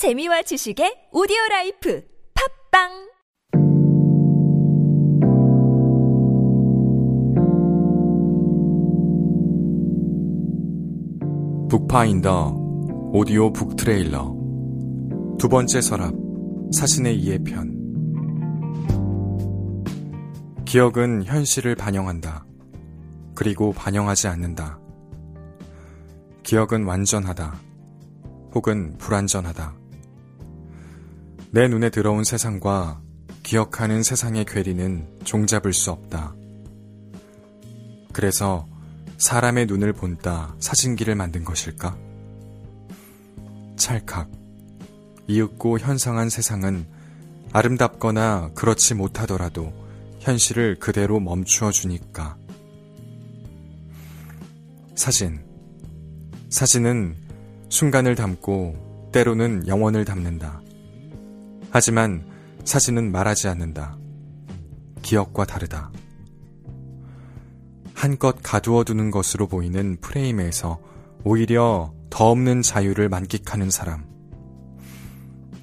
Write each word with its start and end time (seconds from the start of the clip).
재미와 0.00 0.40
지식의 0.40 1.10
오디오 1.12 1.36
라이프 1.50 2.02
팟빵 2.72 2.88
북파인더 11.68 12.56
오디오 13.12 13.52
북 13.52 13.76
트레일러 13.76 14.34
두 15.38 15.50
번째 15.50 15.82
서랍 15.82 16.14
사진의 16.72 17.18
이해편 17.18 17.76
기억은 20.64 21.24
현실을 21.24 21.74
반영한다. 21.74 22.46
그리고 23.34 23.74
반영하지 23.74 24.28
않는다. 24.28 24.80
기억은 26.42 26.86
완전하다. 26.86 27.54
혹은 28.54 28.96
불완전하다. 28.96 29.79
내 31.52 31.66
눈에 31.66 31.90
들어온 31.90 32.22
세상과 32.22 33.00
기억하는 33.42 34.04
세상의 34.04 34.44
괴리는 34.44 35.18
종잡을 35.24 35.72
수 35.72 35.90
없다. 35.90 36.32
그래서 38.12 38.68
사람의 39.18 39.66
눈을 39.66 39.92
본다 39.92 40.54
사진기를 40.60 41.16
만든 41.16 41.42
것일까? 41.44 41.98
찰칵. 43.76 44.30
이윽고 45.26 45.80
현상한 45.80 46.28
세상은 46.28 46.86
아름답거나 47.52 48.52
그렇지 48.54 48.94
못하더라도 48.94 49.72
현실을 50.20 50.76
그대로 50.78 51.18
멈추어 51.18 51.72
주니까. 51.72 52.36
사진. 54.94 55.40
사진은 56.48 57.16
순간을 57.70 58.14
담고 58.14 59.10
때로는 59.12 59.66
영원을 59.66 60.04
담는다. 60.04 60.60
하지만 61.70 62.24
사진은 62.64 63.12
말하지 63.12 63.48
않는다. 63.48 63.96
기억과 65.02 65.44
다르다. 65.46 65.90
한껏 67.94 68.36
가두어 68.42 68.84
두는 68.84 69.10
것으로 69.10 69.46
보이는 69.46 69.96
프레임에서 70.00 70.80
오히려 71.24 71.92
더 72.08 72.30
없는 72.30 72.62
자유를 72.62 73.08
만끽하는 73.08 73.70
사람. 73.70 74.04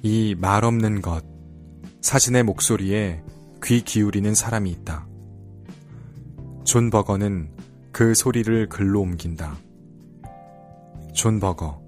이 0.02 0.34
말 0.38 0.64
없는 0.64 1.02
것, 1.02 1.24
사진의 2.00 2.44
목소리에 2.44 3.22
귀 3.64 3.82
기울이는 3.82 4.34
사람이 4.34 4.70
있다. 4.70 5.06
존 6.64 6.90
버거는 6.90 7.50
그 7.92 8.14
소리를 8.14 8.68
글로 8.68 9.00
옮긴다. 9.00 9.56
존 11.12 11.40
버거. 11.40 11.82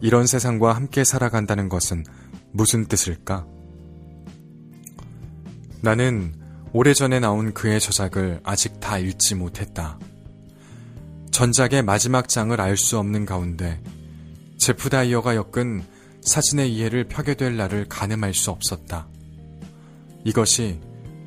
이런 0.00 0.26
세상과 0.26 0.72
함께 0.72 1.04
살아간다는 1.04 1.68
것은 1.68 2.04
무슨 2.56 2.86
뜻일까? 2.86 3.46
나는 5.80 6.36
오래전에 6.72 7.18
나온 7.18 7.52
그의 7.52 7.80
저작을 7.80 8.40
아직 8.44 8.78
다 8.78 8.96
읽지 8.96 9.34
못했다. 9.34 9.98
전작의 11.32 11.82
마지막 11.82 12.28
장을 12.28 12.58
알 12.60 12.76
수 12.76 12.96
없는 13.00 13.26
가운데 13.26 13.82
제프 14.58 14.88
다이어가 14.88 15.34
엮은 15.34 15.82
사진의 16.22 16.72
이해를 16.72 17.08
펴게 17.08 17.34
될 17.34 17.56
날을 17.56 17.86
가늠할 17.88 18.34
수 18.34 18.52
없었다. 18.52 19.08
이것이 20.24 20.78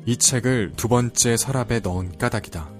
이 0.06 0.16
책을 0.16 0.72
두 0.76 0.88
번째 0.88 1.36
서랍에 1.36 1.80
넣은 1.80 2.16
까닭이다. 2.16 2.77